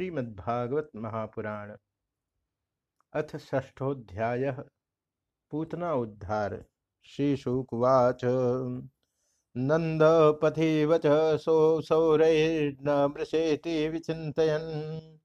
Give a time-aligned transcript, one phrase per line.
[0.00, 1.72] श्रीमद्भागवत महापुराण
[3.12, 4.56] अथ ष्ठोध्याय
[5.50, 6.64] पूतना उद्धार
[7.04, 8.20] श्रीशुकुवाच।
[9.56, 15.18] नन्दपथिव च सो सौरैर्न मृषेति विचिन्तयन्।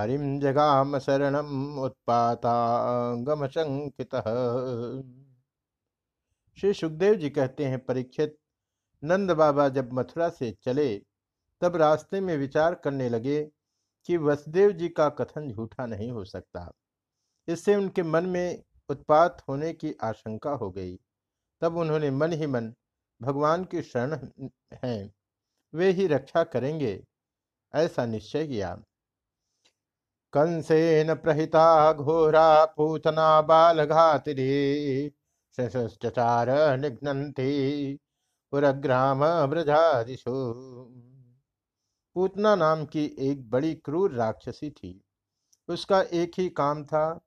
[0.00, 4.22] हरिं जगाम शरणम् उत्पातांगमशंकितः
[6.60, 8.38] श्री सुखदेव जी कहते हैं, परीक्षित,
[9.04, 11.02] नंद बाबा जब मथुरा से चले,
[11.60, 13.50] तब रास्ते में विचार करने लगे
[14.04, 16.70] कि वसुदेव जी का कथन झूठा नहीं हो सकता।
[17.48, 20.96] इससे उनके मन में उत्पात होने की आशंका हो गई।
[21.62, 22.72] तब उन्होंने मन ही मन
[23.20, 24.28] भगवान की शरण
[24.84, 25.12] है,
[25.74, 27.02] वे ही रक्षा करेंगे,
[27.74, 28.74] ऐसा निश्चय किया।
[30.32, 35.12] कंसेन प्रहिता घोरा पूतना बाल घातिरी
[35.58, 36.48] सचार
[36.78, 37.94] निघ्नती
[38.52, 40.32] पुरग्राम ब्रजादिशु
[42.14, 45.04] पूतना नाम की एक बड़ी क्रूर राक्षसी थी।
[45.68, 47.20] उसका एक ही काम था,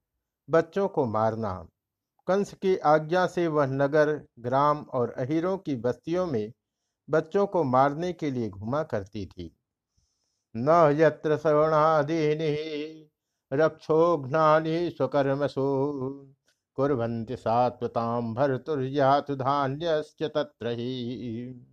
[0.49, 1.67] बच्चों को मारना।
[2.27, 6.53] कंस की आज्ञा से वह नगर, ग्राम और अहिरों की बस्तियों में
[7.09, 9.57] बच्चों को मारने के लिए घुमा करती थी।
[10.57, 10.69] न
[10.99, 13.09] यत्र श्रवणादीनि
[13.53, 15.61] रक्षोघ्नानि स्वकर्मसु,
[16.75, 21.72] कुर्वन्ति सात्वतां भर्तुर्यातु धान्यश्च तत्र ही।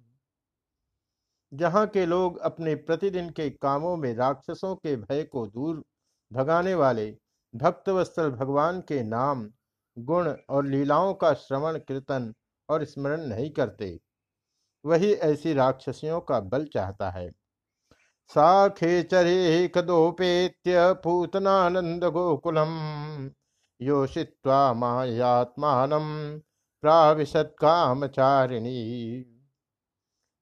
[1.54, 5.84] जहाँ के लोग अपने प्रतिदिन के कामों में राक्षसों के भय को दूर
[6.32, 7.16] भगाने वाले
[7.54, 9.50] भक्तवत्सल भगवान के नाम,
[9.98, 12.34] गुण और लीलाओं का श्रवण, कीर्तन
[12.68, 14.00] और स्मरण नहीं करते।
[14.84, 17.30] वही ऐसी राक्षसियों का बल चाहता है।
[18.28, 23.30] सा खेचरे कदोपेत्य पूतनानंद गोकुलम,
[23.80, 25.90] योषित्वा मायात्मान
[26.82, 29.29] प्राविशत कामचारिणी।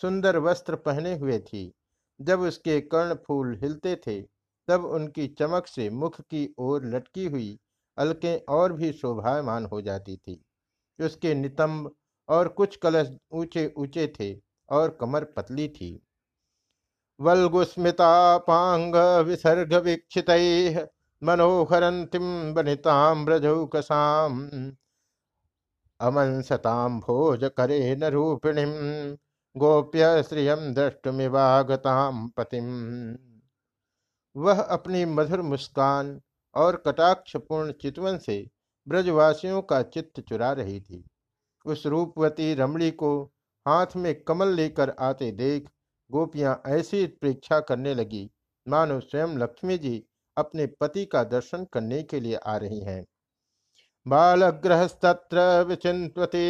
[0.00, 1.72] सुंदर वस्त्र पहने हुए थी।
[2.20, 4.24] जब उसके कर्ण फूल हिलते थे,
[4.68, 7.58] तब उनकी चमक से मुख की ओर लटकी हुई
[7.98, 10.44] अलकें और भी शोभायमान हो जाती थी।
[10.98, 11.94] उसके नितंब
[12.28, 14.34] और कुछ कलश ऊँचे ऊँचे थे
[14.68, 15.90] और कमर पतली थी।
[17.20, 18.94] वल्गुस्मिता पांग
[19.26, 20.30] विसर्ग वीक्षित
[21.22, 22.24] मनोहरंतिम
[22.54, 24.40] बनिताम ब्रजौकसाम
[26.00, 28.72] अमंसताम भोज करे न रूपिणीम
[29.56, 32.66] गोप्य श्रियम दृष्टुमिवागताम पतिम।
[34.36, 36.20] वह अपनी मधुर मुस्कान
[36.54, 38.36] और कटाक्षपूर्ण चितवन से
[38.86, 41.04] ब्रजवासियों का चित्त चुरा रही थी।
[41.64, 43.10] उस रूपवती रमणी को
[43.66, 45.68] हाथ में कमल लेकर आते देख
[46.10, 48.28] गोपियाँ ऐसी प्रेक्षा करने लगी।
[48.66, 50.02] मानो स्वयं लक्ष्मी जी
[50.36, 53.04] अपने पति का दर्शन करने के लिए आ रही हैं।
[54.06, 56.46] बालग्रहस्तत्र विचिन्वती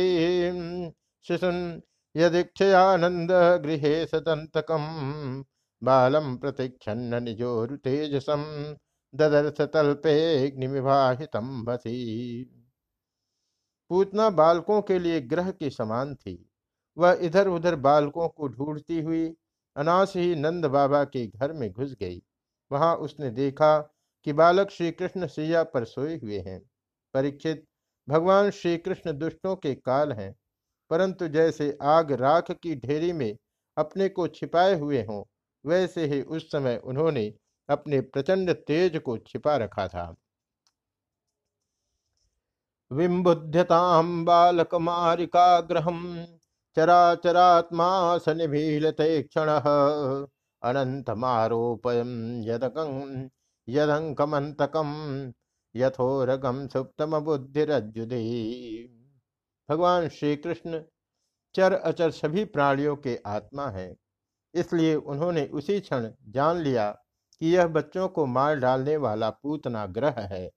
[1.27, 1.83] शिशुन
[2.15, 3.33] यदीक्षयानंद
[3.63, 4.85] गृह सदंतकम
[5.83, 8.45] बालम प्रतीक्षन्न निजोरुतेजसम
[9.15, 11.97] ददर्श तल्पेग्निविवाहितम भसी
[13.91, 16.39] पूतना बालकों के लिए ग्रह के समान थी।
[16.97, 19.27] वह इधर उधर बालकों को ढूंढती हुई
[19.77, 22.23] अनास ही नंद बाबा के घर में घुस गई।
[22.71, 23.79] वहाँ उसने देखा
[24.27, 26.61] कि बालक श्री कृष्ण सैया पर सोए हुए हैं।
[27.15, 27.65] परीक्षित,
[28.09, 30.35] भगवान श्री कृष्ण दुष्टों के काल हैं,
[30.91, 33.37] परंतु जैसे आग राख की ढेरी में
[33.77, 35.23] अपने को छिपाए हुए हों,
[35.65, 37.33] वैसे ही उस समय उन्होंने
[37.69, 40.15] अपने प्रचंड तेज को छिपा रखा था।
[42.95, 46.01] विम्बुध्यतां बालकमारिकाग्रहं
[46.77, 49.67] चराचरात्मा स निभीलते क्षणः।
[50.63, 52.13] अनन्तमारोपयं
[52.45, 52.93] यदकं,
[53.69, 54.91] यदङ्कमन्तकं
[55.75, 58.23] यथोरगम सुप्तम बुद्धिरज्जुदे
[59.69, 60.83] भगवान श्री कृष्ण
[61.55, 63.95] चर अचर सभी प्राणियों के आत्मा है।
[64.55, 66.91] इसलिए उन्होंने उसी क्षण जान लिया
[67.41, 70.51] कि यह बच्चों को मार डालने वाला पूतना ग्रह है।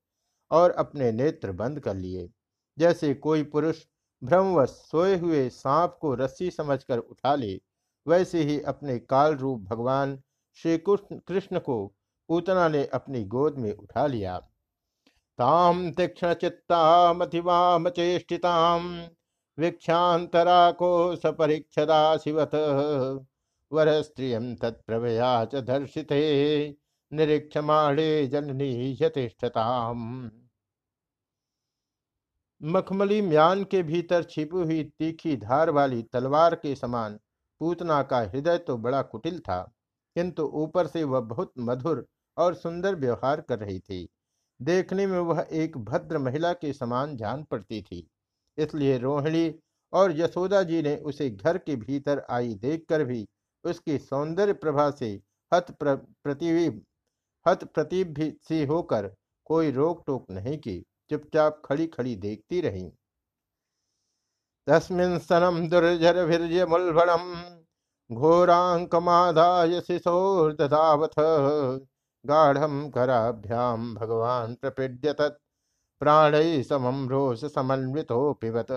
[0.51, 2.29] और अपने नेत्र बंद कर लिए।
[2.77, 3.83] जैसे कोई पुरुष
[4.21, 7.59] भ्रमवश सोए हुए सांप को रस्सी समझकर उठा ले,
[8.05, 10.21] वैसे ही अपने काल रूप भगवान
[10.57, 11.85] श्री कृष्ण को
[12.29, 14.37] पूतना ने अपनी गोद में उठा लिया।
[15.39, 18.89] ताम तीक्षण चित्तामतिवाम चेष्टिताम
[19.57, 22.51] वीक्षांतरा को सपरीक्षदा शिवत।
[23.71, 26.19] वर स्त्रियम तत्प्रभया च दर्शिते।
[27.11, 29.99] निरीक्षमाणे जननी यतिष्ठताम
[32.61, 37.19] मखमली म्यान के भीतर छिपी हुई तीखी धार वाली तलवार के समान
[37.61, 39.61] पूतना का हृदय तो बड़ा कुटिल था
[40.15, 42.05] किंतु ऊपर से वह बहुत मधुर
[42.37, 44.07] और सुंदर व्यवहार कर रही थी।
[44.59, 48.07] देखने में वह एक भद्र महिला के समान जान पड़ती थी
[48.57, 49.53] इसलिए रोहिणी
[49.93, 53.27] और यशोदा जी ने उसे घर के भीतर आई देखकर भी
[53.63, 55.09] उसकी सौंदर्य प्रभा से
[55.51, 56.69] हत प्र, प्रति
[57.47, 58.13] हत प्रतीप
[58.43, 59.07] सी होकर
[59.47, 60.79] कोई रोक टोक नहीं की,
[61.09, 62.89] चुपचाप खड़ी खड़ी देखती रही।
[64.67, 66.25] तस्मिन् सनम दुर्जर
[68.09, 71.15] घोरांकमादाय शिशोर्दधावथ
[72.25, 72.57] गाढ़
[73.95, 75.15] भगवान प्रपीड्य
[76.01, 78.67] प्राण समम रोष समन्वितो पिबत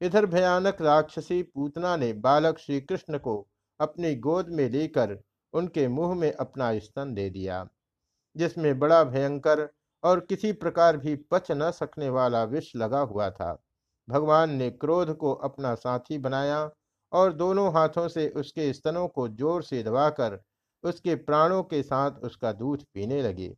[0.00, 3.36] इधर भयानक राक्षसी पूतना ने बालक श्री कृष्ण को
[3.80, 5.18] अपनी गोद में लेकर
[5.54, 7.66] उनके मुँह में अपना स्तन दे दिया,
[8.36, 9.68] जिसमें बड़ा भयंकर
[10.02, 13.56] और किसी प्रकार भी पच न सकने वाला विष लगा हुआ था।
[14.08, 16.70] भगवान ने क्रोध को अपना साथी बनाया
[17.12, 20.38] और दोनों हाथों से उसके स्तनों को ज़ोर से दबाकर
[20.84, 23.54] उसके प्राणों के साथ उसका दूध पीने लगे।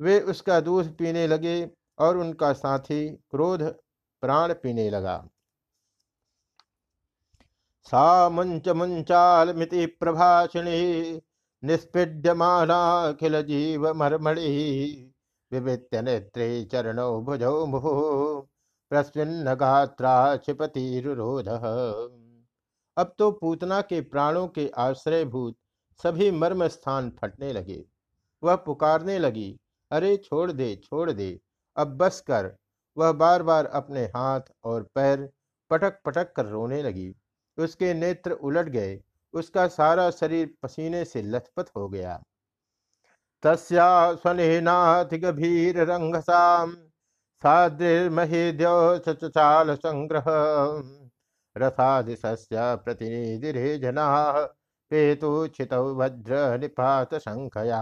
[0.00, 3.62] वे उसका दूध पीने लगे और उनका साथी क्रोध
[4.22, 5.16] प्राण पीने लगा।
[7.86, 10.80] सा मुंच मुंचाल मिति प्रभाषिणी
[11.62, 14.50] निष्पीड्यमानाखिल जीव मर्मणि
[15.52, 17.92] विवित्य नेत्रे चरणौ भुजौ मुहु
[18.90, 21.48] प्रस्विन्न गात्रा क्षिपतिरुरोध
[22.96, 25.56] अब तो पूतना के प्राणों के आश्रयभूत
[26.00, 27.84] सभी मर्म स्थान फटने लगे।
[28.42, 29.56] वह पुकारने लगी,
[29.90, 31.40] अरे छोड़ दे छोड़ दे,
[31.76, 32.54] अब बस कर।
[32.96, 35.28] वह बार बार अपने हाथ और पैर
[35.70, 37.14] पटक पटक कर रोने लगी।
[37.58, 39.02] उसके नेत्र उलट गए।
[39.34, 42.22] उसका सारा शरीर पसीने से लथपथ हो गया।
[43.42, 46.72] तस्या स्वनेनाथ गभीर रंगसाम
[47.42, 50.24] सादृर्महेद्योचाल संग्रह।
[51.56, 54.46] रथादिशस्य प्रतिनिधि जना
[54.90, 57.80] छित भद्र निपात संखया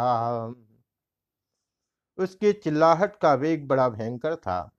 [2.18, 4.70] उसकी चिल्लाहट का वेग बड़ा भयंकर था।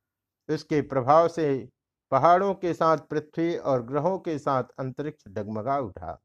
[0.49, 1.69] उसके प्रभाव से
[2.13, 6.21] पहाड़ों के साथ पृथ्वी और ग्रहों के साथ अंतरिक्ष डगमगा उठा।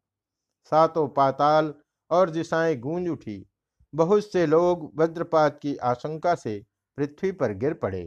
[0.72, 1.74] सातों पाताल
[2.10, 3.46] और दिशाएँ गूंज उठी।
[3.94, 6.64] बहुत से लोग वज्रपात की आशंका से
[6.98, 8.02] पृथ्वी पर गिर पड़े।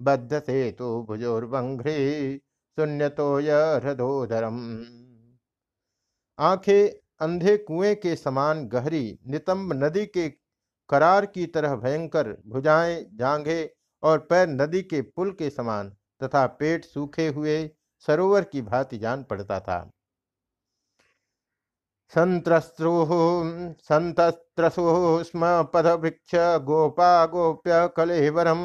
[0.00, 1.96] बद्ध से तो भुजोर्वघ्रे
[2.78, 4.58] शून्य तो यधोधरम
[6.38, 6.88] आँखें
[7.20, 10.28] अंधे कुएँ के समान गहरी, नितंब नदी के
[10.88, 13.70] करार की तरह भयंकर भुजाएँ जांघे
[14.02, 15.90] और पैर नदी के पुल के समान
[16.22, 17.58] तथा पेट सूखे हुए
[18.08, 19.78] सरोवर की भांति जान पड़ता था।
[22.12, 23.08] संत्रस्रुः
[23.80, 26.34] सन्तस्त्रसुः स्म पदभिक्ष
[26.64, 28.60] गोपा गोप्य कलेवरम।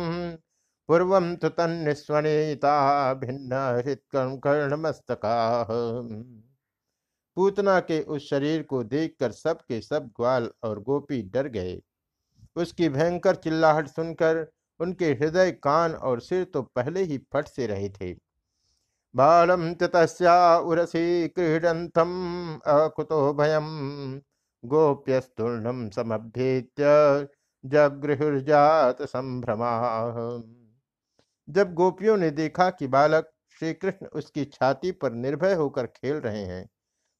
[0.89, 2.73] पूर्व तो तन्निस्वनीता
[3.15, 3.59] भिन्न
[4.43, 5.35] कर्णमस्तका
[7.37, 11.79] पूतना के उस शरीर को देखकर सब के सब ग्वाल और गोपी डर गए।
[12.55, 14.45] उसकी भयंकर चिल्लाहट सुनकर
[14.79, 18.13] उनके हृदय कान और सिर तो पहले ही फट से रहे थे।
[19.15, 22.11] बालम तस्या उरसी क्रीडंतम
[22.65, 24.21] अकुतो भयम।
[24.63, 27.27] गोप्यस्तूर्णम समभ्येत्य
[27.63, 29.71] जगृहुर्जात संभ्रमा।
[31.47, 36.45] जब गोपियों ने देखा कि बालक श्री कृष्ण उसकी छाती पर निर्भय होकर खेल रहे
[36.45, 36.69] हैं,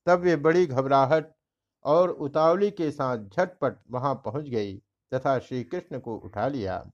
[0.08, 1.32] तब वे बड़ी घबराहट
[1.86, 4.82] और उतावली के साथ झटपट वहाँ पहुँच गई
[5.12, 6.92] तथा श्री कृष्ण को उठा लिया।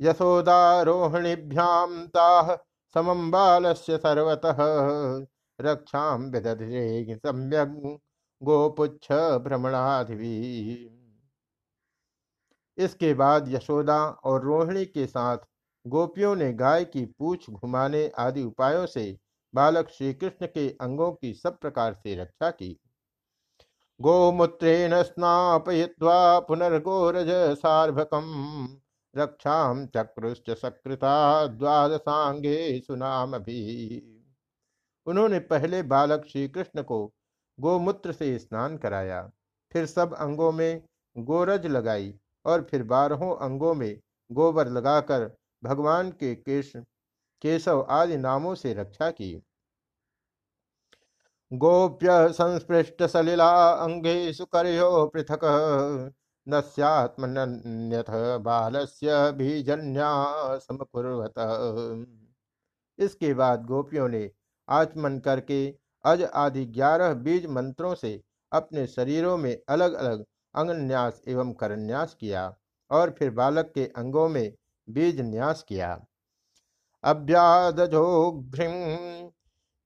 [0.00, 4.56] यशोदारोहिणीभ्याम ताह समम बालस्य सर्वतः।
[5.58, 7.68] रक्षा विदधे सम्यक
[8.42, 9.12] गोपुच्छ
[9.44, 10.36] भ्रमणाधिवी
[12.78, 15.38] इसके बाद यशोदा और रोहिणी के साथ
[15.86, 19.04] गोपियों ने गाय की पूछ घुमाने आदि उपायों से
[19.54, 22.68] बालक श्री कृष्ण के अंगों की सब प्रकार से रक्षा की।
[24.00, 28.26] गोमूत्रेण स्नापय्वा पुनर्गोरज सार्भकम।
[29.16, 34.02] रक्षा चक्रुश्च सकृता द्वादशांगे सुनाम भी
[35.06, 37.04] उन्होंने पहले बालक श्री कृष्ण को
[37.58, 39.22] गोमूत्र से स्नान कराया,
[39.72, 40.82] फिर सब अंगों में
[41.16, 42.12] गोरज लगाई
[42.44, 43.98] और फिर बारहों अंगों में
[44.30, 45.30] गोबर लगाकर
[45.62, 46.72] भगवान के केश,
[47.42, 49.34] केशव आदि नामों से रक्षा की।
[51.50, 55.40] गोप्य संस्पृष्ट सलिला अंगे सुकर्यो पृथक।
[56.46, 58.10] नस्यात्मन्यथ
[58.40, 60.10] बालस्य बीजन्या
[60.58, 61.34] समकुर्वत।
[62.98, 64.30] इसके बाद गोपियों ने
[64.68, 65.58] आचमन करके
[66.04, 68.20] अज आदि ग्यारह बीज मंत्रों से
[68.52, 70.24] अपने शरीरों में अलग अलग
[70.54, 72.42] अंगन्यास एवं करन्यास किया
[72.90, 74.52] और फिर बालक के अंगों में
[74.88, 75.88] बीज न्यास किया।
[77.04, 78.72] अभ्यादोघ्रिम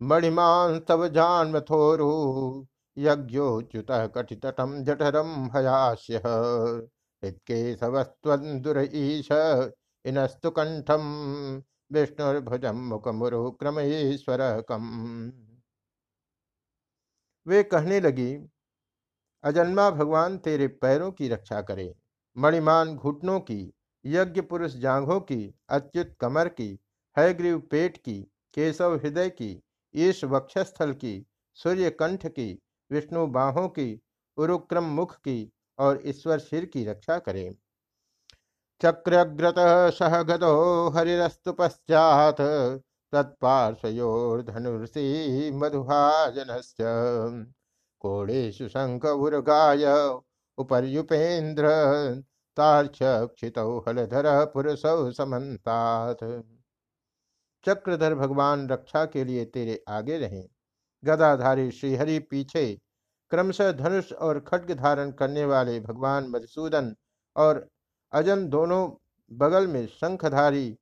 [0.00, 2.10] मणिमान तव जानमथोरु
[3.00, 6.22] यज्ञोच्युत कटितटम जठरम हयास्य
[7.22, 9.28] हृत्केशवस्त्वन्दुरईश
[10.04, 11.02] इनस्तु कंठम
[11.92, 14.82] विष्णुर्भुजम मुखमुरु क्रमेश्वर कम
[17.46, 18.48] वे कहने लगी,
[19.44, 21.94] अजन्मा भगवान तेरे पैरों की रक्षा करे,
[22.36, 23.72] मणिमान घुटनों की,
[24.04, 26.78] यज्ञ पुरुष जांघों की, अच्युत कमर की
[27.16, 29.62] हयग्रीव पेट की, केशव हृदय की,
[29.94, 34.02] ईश वक्षस्थल की, सूर्य कंठ की विष्णु बाहों की,
[34.36, 37.56] उरुक्रम मुख की और ईश्वर शिर की रक्षा करे।
[38.82, 42.36] चक्रग्रत सह गदो हरिस्तु पश्चात
[43.12, 46.62] तत्पार्श्वयोर्धनुषी मधुभाजन
[48.00, 49.84] कोड़ेशु शंख उर्गाय,
[50.58, 51.66] उपर्युपेन्द्र
[52.56, 56.44] तार्क्षित हलधर पुरुषौ समन्तात।
[57.64, 60.48] चक्रधर भगवान रक्षा के लिए तेरे आगे रहें।
[61.04, 62.78] गदाधारी श्रीहरि पीछे।
[63.30, 66.96] क्रमशः धनुष और खड्ग धारण करने वाले भगवान मधुसूदन
[67.36, 67.68] और
[68.12, 68.90] अजन दोनों
[69.32, 70.76] बगल में शंखधारी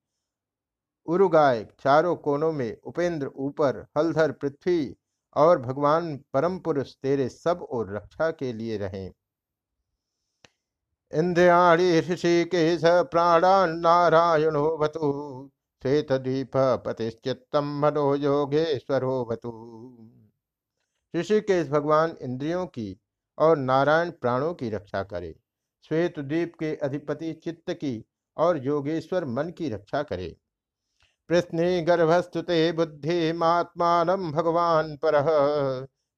[1.06, 4.96] उरुगाय चारों कोनों में उपेंद्र ऊपर, हलधर पृथ्वी
[5.36, 9.12] और भगवान परम पुरुष तेरे सब और रक्षा के लिए रहे। रहें
[11.14, 15.50] इंद्रियाणी ऋषिकेश प्राणान नारायणो भतु
[15.82, 19.50] श्वेत दीप पतिश्चित्तम मनो योगेश्वरो भतु
[21.14, 23.00] ऋषिकेश भगवान इंद्रियों की
[23.38, 25.34] और नारायण प्राणों की रक्षा करे।
[25.84, 28.04] श्वेत द्वीप के अधिपति चित्त की
[28.36, 30.36] और योगेश्वर मन की रक्षा करे।
[31.28, 35.22] प्रश्नि गर्भस्तुते बुद्धि महात्मान भगवान पर।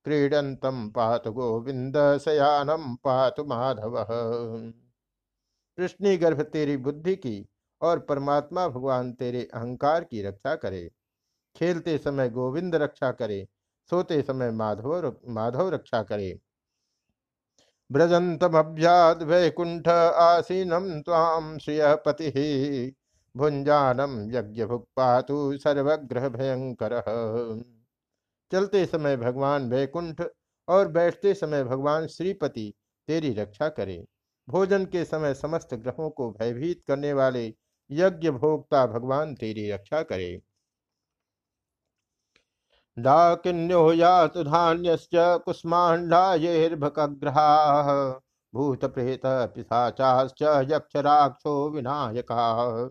[0.04, 4.04] क्रीडंतम पात गोविंद शयानम पात माधव।
[5.78, 7.49] कृष्णी गर्भ तेरी बुद्धि की
[7.82, 10.88] और परमात्मा भगवान तेरे अहंकार की रक्षा करे।
[11.56, 13.46] खेलते समय गोविंद रक्षा करे,
[13.90, 16.38] सोते समय माधव माधव रक्षा करे।
[17.90, 22.92] ब्रजंतमभ्याद वैकुंठ आसीनम ताम श्रिय पति।
[23.34, 27.00] भुंजानम यज्ञ भुक् पातु सर्वग्रह भयंकर
[28.52, 30.22] चलते समय भगवान वैकुंठ
[30.68, 32.72] और बैठते समय भगवान श्रीपति
[33.08, 34.04] तेरी रक्षा करे।
[34.48, 37.48] भोजन के समय समस्त ग्रहों को भयभीत करने वाले
[37.90, 40.42] यज्ञ भोक्ता भगवान तेरी रक्षा करे।
[42.98, 44.32] डाकिन्यो यात
[49.54, 52.90] पिशाचाश्च यक्ष राक्षो विनायका।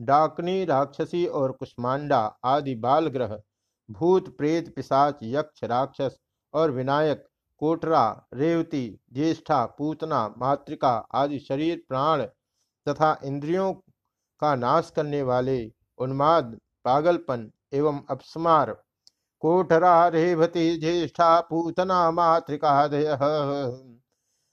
[0.00, 3.40] डाकनी, राक्षसी और कुष्मांडा आदि बाल ग्रह
[3.90, 6.20] भूत, प्रेत, पिशाच, यक्ष, राक्षस
[6.54, 7.28] और विनायक,
[7.58, 12.22] कोटरा, रेवती, ज्येष्ठा, पूतना, मातृका आदि शरीर, प्राण
[12.88, 13.74] तथा इंद्रियों
[14.42, 18.82] का नाश करने वाले उन्माद, पागलपन एवं अपस्मार।
[19.40, 23.18] कोठरा रेवती ज्येष्ठा पूतना मातृकादय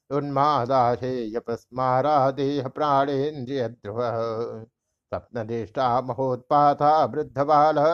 [0.09, 4.01] उन्मादाशेयपस्मारा देह प्राणेन्द्रिय ध्रुव।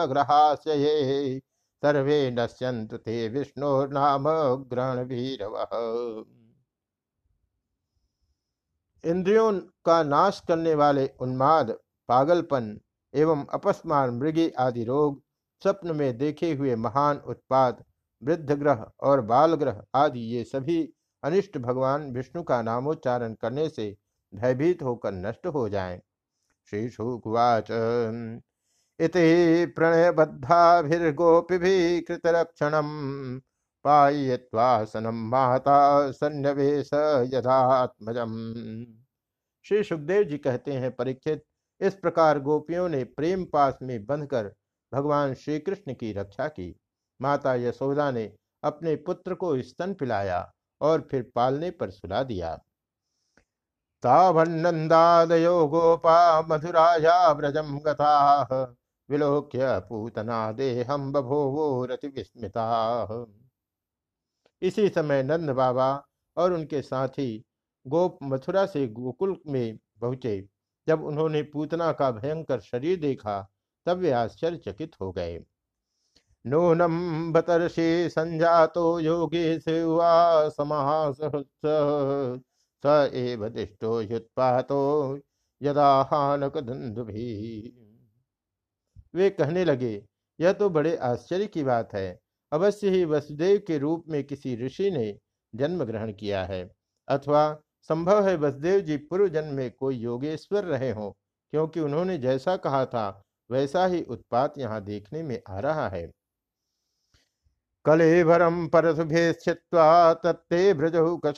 [0.10, 1.42] ग्रहाशये
[1.84, 2.32] सर्वे
[2.96, 3.28] ते
[9.04, 9.52] इंद्रियों
[9.86, 11.78] का नाश करने वाले उन्माद
[12.10, 12.78] पागलपन
[13.14, 15.22] एवं अपस्मार मृगी आदि रोग
[15.62, 17.84] स्वप्न में देखे हुए महान उत्पाद
[18.22, 20.94] वृद्ध ग्रह और बाल ग्रह आदि, ये सभी
[21.24, 23.96] अनिष्ट भगवान विष्णु का नामोच्चारण करने से
[24.34, 26.00] भयभीत होकर नष्ट हो जाएँ।
[26.72, 27.68] श्री शुकुवाच
[29.00, 31.58] इति प्रणयबद्धाभिर्गोपी
[32.02, 32.90] कृतरक्षणम
[33.86, 35.80] पाय्यवासनम माता
[36.12, 36.90] सन्निवेश
[37.34, 38.32] यथात्मजम
[39.66, 41.44] श्री सुखदेव जी कहते हैं, परीक्षित
[41.82, 44.54] इस प्रकार गोपियों ने प्रेम पास में बंधकर
[44.94, 46.76] भगवान श्री कृष्ण की रक्षा की।
[47.22, 52.56] माता यशोदा ने अपने पुत्र को स्तन पिलाया और फिर पालने पर सुला दिया।
[54.04, 58.48] तावन्नंदादयो गोपा मधुराया व्रजम गता,
[59.10, 63.26] विलोक्य पूतना देहम बभोवो रति विस्मिता।
[64.62, 67.46] इसी समय नंद बाबा और उनके साथी
[67.88, 70.55] गोप मथुरा से गोकुल में पहुँचे।
[70.88, 73.42] जब उन्होंने पूतना का भयंकर शरीर देखा,
[73.86, 75.40] तब वे आश्चर्यचकित हो गए।
[76.46, 81.18] नूनम बतर्षि संजातो योगे सेवा समास
[82.84, 84.82] स एव दिष्टो युत्पातो
[85.62, 86.58] यदा हानक
[87.00, 87.26] भी
[89.14, 90.04] वे कहने लगे,
[90.40, 92.20] यह तो बड़े आश्चर्य की बात है।
[92.52, 95.18] अवश्य ही वसुदेव के रूप में किसी ऋषि ने
[95.54, 96.70] जन्म ग्रहण किया है,
[97.08, 101.12] अथवा संभव है वसुदेव जी पूर्व जन्म में कोई योगेश्वर रहे हों,
[101.54, 106.06] क्योंकि उन्होंने जैसा कहा था, वैसा ही उत्पात यहाँ देखने में आ रहा है।
[107.86, 111.38] कलेभरम परशुभे स्थित्वा तत्ते ब्रजहु कछ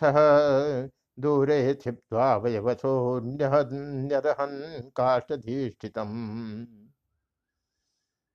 [1.17, 1.73] दूरे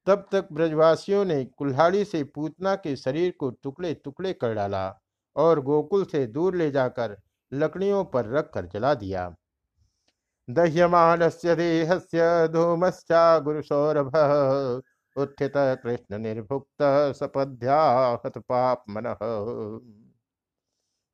[0.07, 4.87] तब तक ब्रजवासियों ने कुल्हाड़ी से पूतना के शरीर को टुकड़े टुकड़े कर डाला
[5.37, 7.17] और गोकुल से दूर ले जाकर
[7.55, 9.35] लकड़ियों पर रखकर जला दिया।
[10.51, 14.17] दह्यमान देहस्य धूमश्चा गुरुसौरभ
[15.17, 16.83] उत्थित कृष्ण निर्भुक्त
[17.19, 19.05] सपध्याहत पाप मन।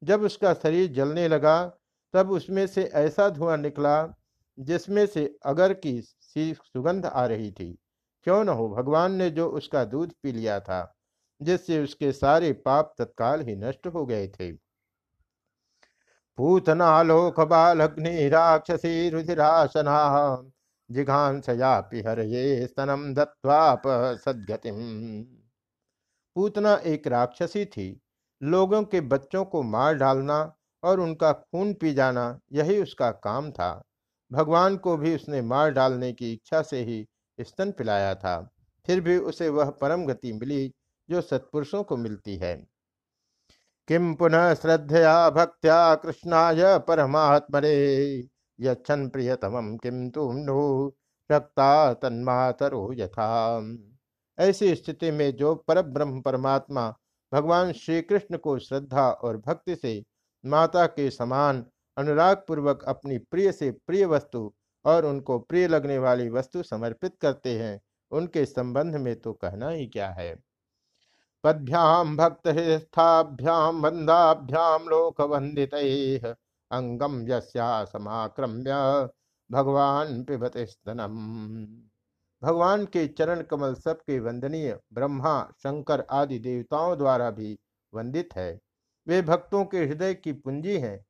[0.03, 1.67] जब उसका शरीर जलने लगा,
[2.15, 4.15] तब उसमें से ऐसा धुआँ निकला,
[4.59, 7.79] जिसमें से अगर की सी सुगंध आ रही थी।
[8.23, 10.95] क्यों न हो, भगवान ने जो उसका दूध पी लिया था,
[11.43, 14.68] जिससे उसके सारे पाप तत्काल ही नष्ट हो गए थे।
[16.39, 19.97] पूतनालोक बालग्नि राक्षसी रुधिरासना
[20.91, 23.83] जिघांसया पिहर ये स्तनम दत्वाप
[24.19, 24.77] सदगतिम।
[26.37, 27.89] पूतना एक राक्षसी थी।
[28.43, 30.39] लोगों के बच्चों को मार डालना
[30.83, 33.83] और उनका खून पी जाना यही उसका काम था।
[34.33, 37.05] भगवान को भी उसने मार डालने की इच्छा से ही
[37.41, 38.41] स्तन पिलाया था।
[38.87, 40.73] फिर भी उसे वह परम गति मिली
[41.11, 42.57] जो सत्पुरुषों को मिलती है।
[43.89, 47.71] किम पुनः श्रद्धया, भक्त्या, कृष्णाय परमात्मरे
[48.61, 50.91] यछन प्रियतमम किम तुम नु?
[51.31, 53.29] रक्ता तन्मातरो यथा।
[54.39, 56.95] ऐसी स्थिति में जो पर ब्रह्म परमात्मा
[57.33, 60.05] भगवान श्री कृष्ण को श्रद्धा और भक्ति से
[60.47, 61.65] माता के समान
[61.97, 64.53] अनुराग पूर्वक अपनी प्रिय से प्रिय वस्तु
[64.85, 69.87] और उनको प्रिय लगने वाली वस्तु समर्पित करते हैं, उनके संबंध में तो कहना ही
[69.87, 70.48] क्या है?
[71.49, 75.75] पद्भ्याम भक्त स्थाभ्याम बंदाभ्याम लोक वंदित
[76.71, 78.73] अंगम यस्या समाक्रम्य
[79.51, 81.17] भगवान पिबत स्तनम
[82.43, 87.59] भगवान के चरण कमल सबके वंदनीय ब्रह्मा, शंकर आदि देवताओं द्वारा भी
[87.95, 88.61] वंदित है।
[89.07, 91.07] वे भक्तों के हृदय की पूंजी हैं।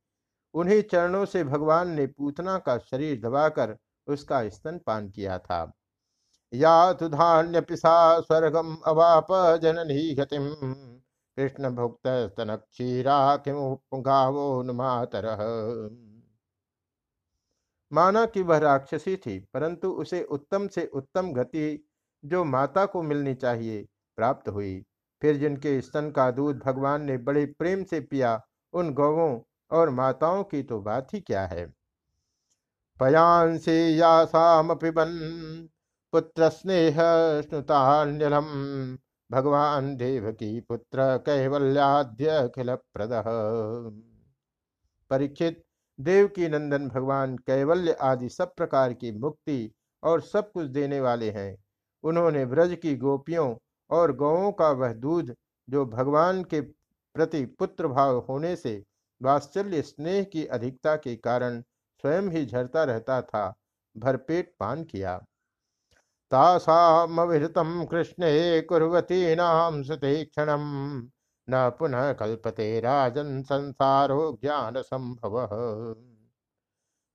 [0.55, 5.73] उन्हीं चरणों से भगवान ने पूतना का शरीर दबाकर उसका स्तन पान किया था।
[6.53, 7.09] या तु
[7.61, 9.27] पिसा स्वर्गम अवाप
[9.63, 10.49] जननी गतिम
[11.37, 15.27] कृष्ण भुक्त स्तन क्षीरा किमुपगावो नुमातर।
[17.93, 21.85] माना कि वह राक्षसी थी, परंतु उसे उत्तम से उत्तम गति
[22.25, 23.87] जो माता को मिलनी चाहिए
[24.19, 24.85] प्राप्त हुई।
[25.23, 28.41] फिर जिनके स्तन का दूध भगवान ने बड़े प्रेम से पिया,
[28.75, 31.67] उन गौवों और माताओं की तो बात ही क्या है?
[33.01, 35.69] पयांसी या साम पिबन
[36.13, 36.97] पुत्र स्नेह
[37.43, 38.47] स्नुतान्यलम
[39.31, 43.11] भगवान देव की पुत्र कैवल्याद्य अखिल प्रद
[45.11, 45.63] परीक्षित
[45.99, 49.71] देव की नंदन भगवान कैवल्य आदि सब प्रकार की मुक्ति
[50.03, 51.57] और सब कुछ देने वाले हैं।
[52.05, 53.55] उन्होंने ब्रज की गोपियों
[53.91, 55.35] और गौों का वह दूध,
[55.69, 58.83] जो भगवान के प्रति पुत्र भाव होने से
[59.21, 61.61] वात्सल्य स्नेह की अधिकता के कारण
[62.05, 63.55] स्वयं ही झरता रहता था,
[63.97, 65.21] भरपेट पान किया।
[66.33, 70.51] तासामविहृतम कृष्णे कुर्वती नाम क्षण
[71.49, 75.37] न पुनः कल्पते राजन संसारो ज्ञान संभव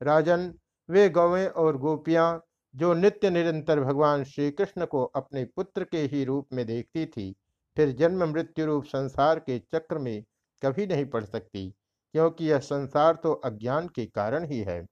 [0.01, 0.53] राजन,
[0.89, 2.41] वे गौवें और गोपियाँ,
[2.73, 7.31] जो नित्य निरंतर भगवान श्री कृष्ण को अपने पुत्र के ही रूप में देखती थी,
[7.77, 10.23] फिर जन्म मृत्यु रूप संसार के चक्र में
[10.61, 11.69] कभी नहीं पड़ सकती,
[12.13, 14.85] क्योंकि यह संसार तो अज्ञान के कारण ही है।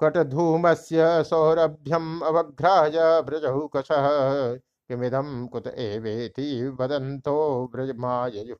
[0.00, 3.88] कटधूम से सौरभ्यम अवघ्राज ब्रजहु कश।
[4.90, 8.56] किमिदम कुत एवेति वदंतो ब्रजमायु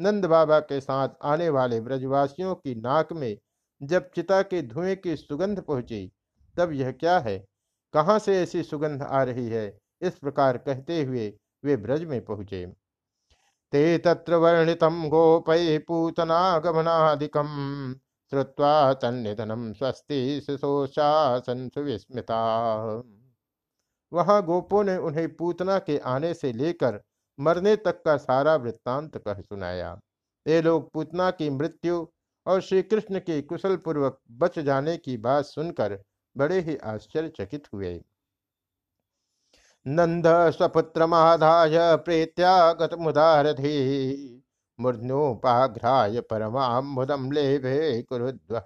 [0.00, 3.36] नंद बाबा के साथ आने वाले ब्रजवासियों की नाक में
[3.82, 6.12] जब चिता के धुएँ की सुगंध पहुँची,
[6.56, 7.38] तब यह क्या है?
[7.94, 9.78] कहाँ से ऐसी सुगंध आ रही है?
[10.02, 11.32] इस प्रकार कहते हुए
[11.64, 12.66] वे ब्रज में पहुँचे।
[13.72, 17.46] ते तत्र वर्णितम गोपय पूतनागमनादिकम।
[18.30, 22.40] श्रुवा तन्निधनम स्वस्ति शिशोशासन सुविस्मिता
[24.12, 27.00] वहाँ गोपों ने उन्हें पूतना के आने से लेकर
[27.38, 30.00] मरने तक का सारा वृत्तांत कह सुनाया।
[30.46, 32.06] ये लोग पूतना की मृत्यु
[32.46, 35.98] और श्री कृष्ण के कुशल पूर्वक बच जाने की बात सुनकर
[36.36, 38.04] बड़े ही आश्चर्यचकित हुए।
[39.86, 44.42] नंद स्वपुत्र माधाय प्रेत्यागत मुदारधि।
[44.78, 48.60] मूर्धनोपाघ्राय परमाम मुदम लेभे कुरुद्व।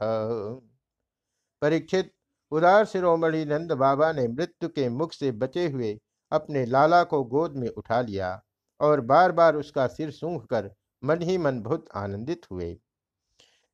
[1.63, 2.13] परीक्षित,
[2.53, 5.99] उदार शिरोमणि नंद बाबा ने मृत्यु के मुख से बचे हुए
[6.33, 8.41] अपने लाला को गोद में उठा लिया
[8.81, 10.71] और बार बार उसका सिर सूंघ कर
[11.03, 12.71] मन ही मन बहुत आनंदित हुए।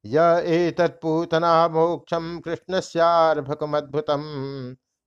[0.05, 4.23] ये तत्पूतना मोक्षम कृष्णस्यार्भकमद्भुतम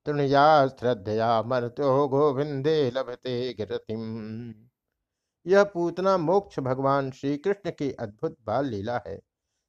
[0.06, 4.02] तृणया श्रद्धया मर्त्यो गोविंदे लभते गिरतिम।
[5.48, 9.20] यह पूतना मोक्ष भगवान श्री कृष्ण की अद्भुत बाल लीला है।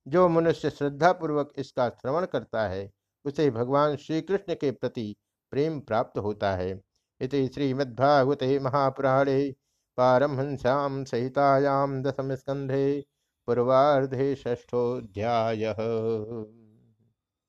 [0.08, 2.90] जो मनुष्य श्रद्धा पूर्वक इसका श्रवण करता है,
[3.24, 5.16] उसे भगवान श्री कृष्ण के प्रति
[5.50, 6.80] प्रेम प्राप्त होता है।
[7.20, 9.54] इति श्रीमद्भागवते महापुराणे
[9.96, 13.04] पारमहंस्याम सहितायाम दशम स्कंधे
[13.46, 15.74] पूर्वाधे षष्ठोध्याय